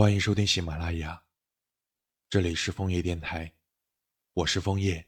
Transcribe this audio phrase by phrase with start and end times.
[0.00, 1.22] 欢迎收听喜马拉雅，
[2.30, 3.52] 这里是枫叶电台，
[4.32, 5.06] 我是枫叶，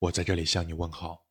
[0.00, 1.24] 我在这里向你问好。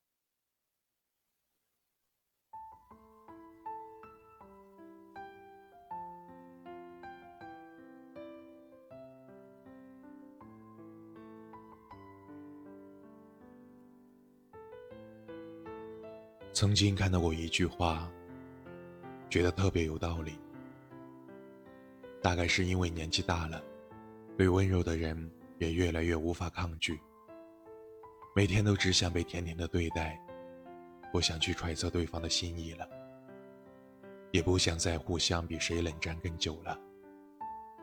[16.54, 18.09] 曾经看到过一句话，
[19.29, 20.39] 觉得特别有道理。
[22.21, 23.63] 大概是因为年纪大了，
[24.37, 27.00] 对温柔的人也越来越无法抗拒。
[28.36, 30.19] 每天都只想被甜甜的对待，
[31.11, 32.88] 不想去揣测对方的心意了，
[34.31, 36.78] 也不想再互相比谁冷战更久了。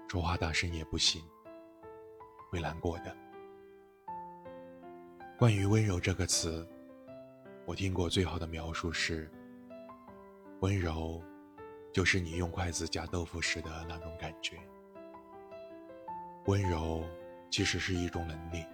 [0.09, 1.23] 说话大声也不行，
[2.51, 3.17] 会难过的。
[5.37, 6.69] 关于温柔这个词，
[7.67, 9.29] 我听过最好的描述是：
[10.61, 11.21] 温柔。
[11.95, 14.59] 就是你用筷子夹豆腐时的那种感觉。
[16.47, 17.05] 温柔
[17.49, 18.67] 其实是一种能力，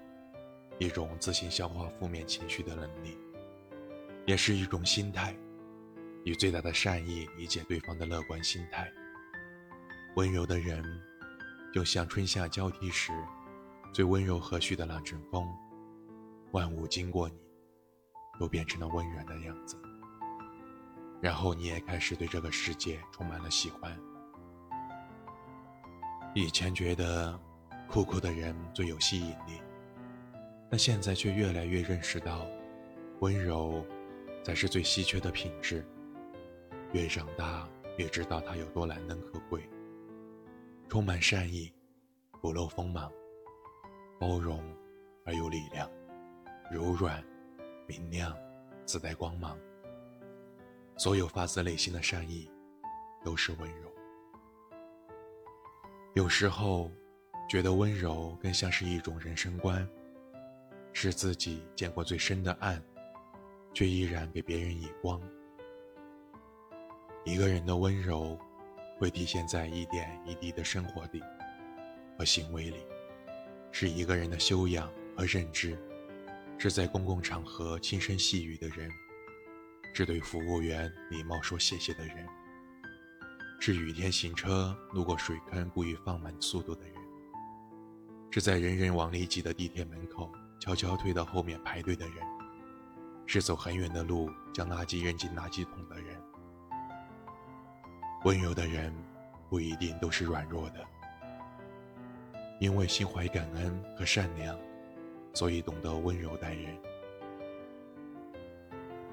[0.79, 3.19] 一种自行消化负面情绪的能力，
[4.25, 5.37] 也是一种心态，
[6.25, 8.91] 以最大的善意理解对方的乐观心态。
[10.17, 10.83] 温柔的人，
[11.75, 13.13] 就像春夏交替时
[13.93, 15.47] 最温柔和煦的那阵风，
[16.53, 17.35] 万物经过你，
[18.39, 19.77] 都变成了温软的样子。
[21.21, 23.97] 然后你也开始对这个世界充满了喜欢。
[26.35, 27.39] 以前觉得
[27.89, 29.61] 酷酷的人最有吸引力，
[30.71, 32.47] 但现在却越来越认识到，
[33.19, 33.85] 温柔
[34.45, 35.85] 才是最稀缺的品质。
[36.93, 37.69] 越长大
[37.99, 39.69] 越知道它有多难能可贵。
[40.89, 41.73] 充满善意，
[42.41, 43.13] 不露锋芒，
[44.19, 44.63] 包容
[45.25, 45.89] 而有力量，
[46.71, 47.23] 柔软，
[47.87, 48.37] 明亮，
[48.85, 49.59] 自带光芒。
[51.01, 52.47] 所有发自内心的善意，
[53.25, 53.91] 都是温柔。
[56.13, 56.91] 有时候，
[57.49, 59.89] 觉得温柔更像是一种人生观，
[60.93, 62.85] 是自己见过最深的暗，
[63.73, 65.19] 却依然给别人以光。
[67.25, 68.39] 一个人的温柔，
[68.99, 71.23] 会体现在一点一滴的生活里
[72.19, 72.77] 和行为里，
[73.73, 75.79] 是一个人的修养和认知，
[76.59, 78.91] 是在公共场合轻声细语的人。
[79.93, 82.27] 是对服务员礼貌说谢谢的人，
[83.59, 86.95] 是雨天行车路过水坑故意放慢速度的人，
[88.31, 92.17] 是在人人往里挤的地铁门口悄悄退到后面排队的人，
[93.27, 96.17] 是走很远的路将垃圾扔进垃圾桶的人。
[98.25, 98.95] 温柔的人
[99.49, 100.87] 不一定都是软弱的，
[102.61, 104.57] 因为心怀感恩和善良，
[105.35, 106.79] 所以懂得温柔待人。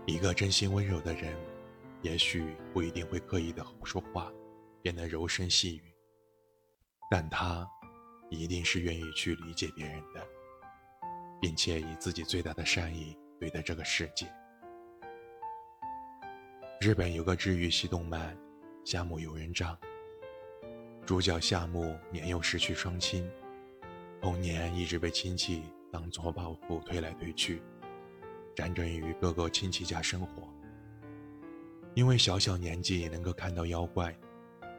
[0.09, 1.35] 一个真心温柔的人，
[2.01, 4.31] 也许不一定会刻意的说话，
[4.81, 5.93] 变得柔声细语，
[7.11, 7.67] 但他
[8.29, 10.25] 一定是愿意去理解别人的，
[11.41, 14.25] 并且以自己最大的善意对待这个世界。
[16.79, 18.33] 日本有个治愈系动漫
[18.85, 19.77] 《夏目友人帐》，
[21.05, 23.29] 主角夏目年幼失去双亲，
[24.21, 27.61] 童年一直被亲戚当做包袱推来推去。
[28.57, 30.51] 辗转于各个亲戚家生活，
[31.93, 34.11] 因为小小年纪能够看到妖怪，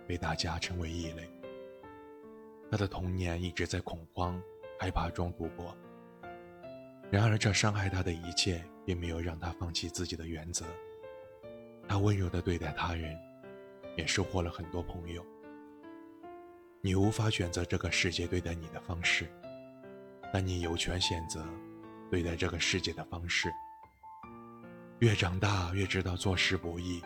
[0.04, 1.30] 被大家称为异类。
[2.72, 4.42] 他的童年一直在恐慌、
[4.80, 5.76] 害怕中度过。
[7.08, 10.66] 然而，这伤害他的一切，并没有让他放弃自己的原则。
[11.86, 13.16] 他温柔地对待他人，
[13.96, 15.24] 也收获了很多朋友。
[16.80, 19.30] 你无法选择这个世界对待你的方式，
[20.32, 21.46] 但你有权选择
[22.10, 23.48] 对待这个世界的方式。
[25.00, 27.00] 越长大越知道做事不易，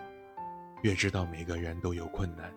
[0.81, 2.51] 越知道每个人都有困难，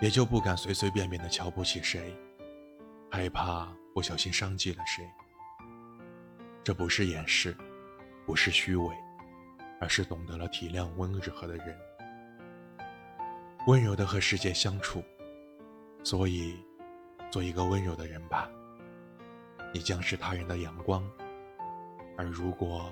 [0.00, 2.12] 也就不敢随随便便的瞧不起谁，
[3.12, 5.08] 害怕不小心伤及了谁。
[6.64, 7.56] 这不是掩饰，
[8.26, 8.92] 不是虚伪，
[9.80, 11.78] 而是懂得了体谅温和的人，
[13.68, 15.00] 温柔的和世界相处。
[16.02, 16.58] 所以，
[17.30, 18.50] 做一个温柔的人吧，
[19.72, 21.08] 你将是他人的阳光。
[22.16, 22.90] 而如果，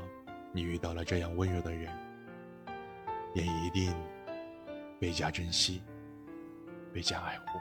[0.53, 1.91] 你遇到了这样温柔的人，
[3.35, 3.95] 也一定
[5.01, 5.83] 倍加珍惜，
[6.93, 7.59] 倍加爱护。